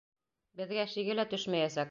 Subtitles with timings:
[0.61, 1.79] Беҙгә шиге лә төшмәйәсәк!